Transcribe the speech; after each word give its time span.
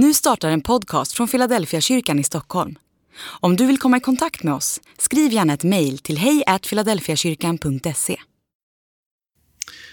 Nu 0.00 0.14
startar 0.14 0.50
en 0.50 0.60
podcast 0.60 1.12
från 1.12 1.28
Philadelphia 1.28 1.80
kyrkan 1.80 2.18
i 2.18 2.24
Stockholm. 2.24 2.78
Om 3.20 3.56
du 3.56 3.66
vill 3.66 3.78
komma 3.78 3.96
i 3.96 4.00
kontakt 4.00 4.42
med 4.42 4.54
oss, 4.54 4.80
skriv 4.98 5.32
gärna 5.32 5.54
ett 5.54 5.64
mejl 5.64 5.98
till 5.98 6.18
hejfiladelfiakyrkan.se. 6.18 8.16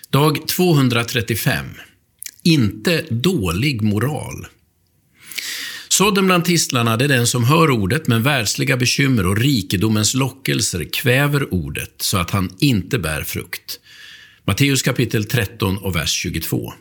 Dag 0.09 0.47
235. 0.47 1.65
Inte 2.43 3.05
dålig 3.09 3.81
moral. 3.81 4.47
Sådden 5.87 6.25
bland 6.25 6.45
tistlarna 6.45 6.97
det 6.97 7.05
är 7.05 7.09
den 7.09 7.27
som 7.27 7.43
hör 7.43 7.71
ordet, 7.71 8.07
men 8.07 8.23
världsliga 8.23 8.77
bekymmer 8.77 9.25
och 9.25 9.37
rikedomens 9.37 10.13
lockelser 10.13 10.83
kväver 10.93 11.53
ordet 11.53 11.93
så 11.97 12.17
att 12.17 12.31
han 12.31 12.49
inte 12.59 12.99
bär 12.99 13.23
frukt. 13.23 13.79
Matteus 14.43 14.81
kapitel 14.81 15.25
13 15.25 15.77
och 15.77 15.95
vers 15.95 16.11
22. 16.11 16.73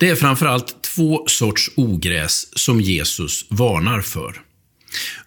Det 0.00 0.08
är 0.08 0.16
framförallt 0.16 0.82
två 0.82 1.24
sorts 1.26 1.70
ogräs 1.76 2.58
som 2.58 2.80
Jesus 2.80 3.46
varnar 3.48 4.00
för. 4.00 4.40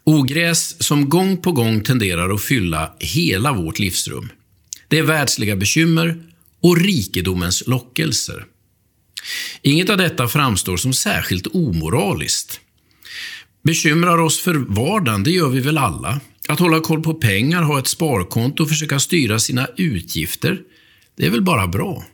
Ogräs 0.03 0.83
som 0.83 1.09
gång 1.09 1.37
på 1.37 1.51
gång 1.51 1.83
tenderar 1.83 2.33
att 2.33 2.43
fylla 2.43 2.93
hela 2.99 3.53
vårt 3.53 3.79
livsrum. 3.79 4.29
Det 4.87 4.97
är 4.97 5.03
världsliga 5.03 5.55
bekymmer 5.55 6.23
och 6.61 6.77
rikedomens 6.77 7.67
lockelser. 7.67 8.45
Inget 9.61 9.89
av 9.89 9.97
detta 9.97 10.27
framstår 10.27 10.77
som 10.77 10.93
särskilt 10.93 11.47
omoraliskt. 11.47 12.59
Bekymrar 13.63 14.17
oss 14.17 14.39
för 14.39 14.53
vardagen, 14.55 15.23
det 15.23 15.31
gör 15.31 15.49
vi 15.49 15.59
väl 15.59 15.77
alla. 15.77 16.21
Att 16.47 16.59
hålla 16.59 16.79
koll 16.79 17.03
på 17.03 17.13
pengar, 17.13 17.61
ha 17.61 17.79
ett 17.79 17.87
sparkonto 17.87 18.63
och 18.63 18.69
försöka 18.69 18.99
styra 18.99 19.39
sina 19.39 19.67
utgifter, 19.77 20.59
det 21.17 21.25
är 21.25 21.29
väl 21.29 21.41
bara 21.41 21.67
bra. 21.67 22.05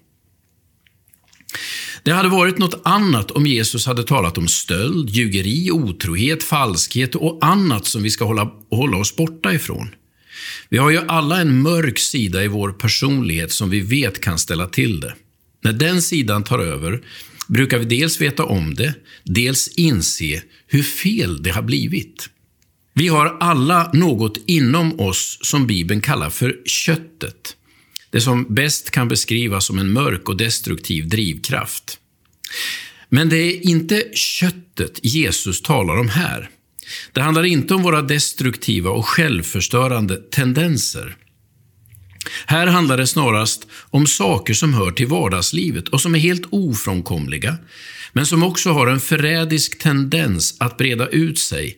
Det 2.04 2.12
hade 2.12 2.30
varit 2.30 2.58
något 2.58 2.82
annat 2.84 3.32
om 3.32 3.46
Jesus 3.46 3.86
hade 3.86 4.04
talat 4.04 4.38
om 4.38 4.48
stöld, 4.48 5.10
ljugeri, 5.10 5.72
otrohet, 5.72 6.44
falskhet 6.44 7.16
och 7.16 7.40
annat 7.42 7.86
som 7.86 8.04
vi 8.04 8.10
ska 8.10 8.26
hålla, 8.26 8.52
hålla 8.70 8.98
oss 8.98 9.16
borta 9.16 9.54
ifrån. 9.54 9.90
Vi 10.70 10.78
har 10.78 10.90
ju 10.90 10.98
alla 11.08 11.42
en 11.42 11.62
mörk 11.62 12.00
sida 12.00 12.44
i 12.44 12.48
vår 12.48 12.72
personlighet 12.72 13.52
som 13.52 13.70
vi 13.70 13.80
vet 13.80 14.22
kan 14.22 14.40
ställa 14.40 14.68
till 14.68 15.00
det. 15.00 15.16
När 15.64 15.74
den 15.74 16.02
sidan 16.02 16.44
tar 16.44 16.60
över 16.60 17.02
brukar 17.48 17.80
vi 17.80 17.86
dels 17.86 18.22
veta 18.22 18.44
om 18.44 18.76
det, 18.76 18.94
dels 19.24 19.68
inse 19.68 20.42
hur 20.68 20.84
fel 20.84 21.44
det 21.44 21.50
har 21.50 21.62
blivit. 21.62 22.30
Vi 22.94 23.08
har 23.08 23.38
alla 23.40 23.90
något 23.94 24.38
inom 24.48 25.00
oss 25.00 25.40
som 25.42 25.68
Bibeln 25.68 26.02
kallar 26.02 26.30
för 26.30 26.56
köttet. 26.66 27.56
Det 28.12 28.22
som 28.22 28.54
bäst 28.56 28.92
kan 28.92 29.08
beskrivas 29.08 29.66
som 29.66 29.80
en 29.80 29.94
mörk 29.94 30.30
och 30.30 30.38
destruktiv 30.38 31.10
drivkraft. 31.10 31.98
Men 33.10 33.30
det 33.30 33.38
är 33.38 33.68
inte 33.70 34.04
köttet 34.14 35.00
Jesus 35.04 35.62
talar 35.62 36.00
om 36.00 36.10
här. 36.10 36.50
Det 37.14 37.22
handlar 37.22 37.44
inte 37.44 37.74
om 37.74 37.84
våra 37.84 38.02
destruktiva 38.02 38.90
och 38.90 39.06
självförstörande 39.06 40.16
tendenser. 40.18 41.16
Här 42.46 42.68
handlar 42.68 42.98
det 42.98 43.08
snarast 43.08 43.68
om 43.90 44.08
saker 44.08 44.54
som 44.54 44.74
hör 44.74 44.92
till 44.92 45.08
vardagslivet 45.08 45.88
och 45.88 46.02
som 46.02 46.16
är 46.16 46.20
helt 46.20 46.46
ofrånkomliga, 46.50 47.58
men 48.14 48.26
som 48.26 48.44
också 48.44 48.72
har 48.72 48.88
en 48.88 49.00
förrädisk 49.00 49.80
tendens 49.80 50.56
att 50.60 50.78
breda 50.78 51.08
ut 51.08 51.40
sig 51.40 51.78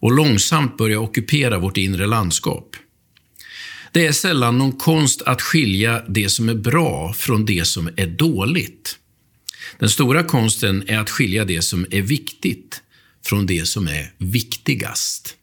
och 0.00 0.12
långsamt 0.12 0.76
börja 0.76 1.00
ockupera 1.00 1.58
vårt 1.58 1.76
inre 1.76 2.06
landskap. 2.06 2.76
Det 3.92 4.06
är 4.06 4.12
sällan 4.12 4.58
någon 4.58 4.72
konst 4.72 5.22
att 5.22 5.42
skilja 5.42 6.02
det 6.08 6.28
som 6.28 6.48
är 6.48 6.54
bra 6.54 7.12
från 7.12 7.44
det 7.44 7.66
som 7.66 7.90
är 7.96 8.06
dåligt. 8.06 8.98
Den 9.78 9.88
stora 9.88 10.24
konsten 10.24 10.88
är 10.88 10.98
att 10.98 11.10
skilja 11.10 11.44
det 11.44 11.62
som 11.62 11.86
är 11.90 12.02
viktigt 12.02 12.82
från 13.26 13.46
det 13.46 13.68
som 13.68 13.88
är 13.88 14.12
viktigast. 14.18 15.36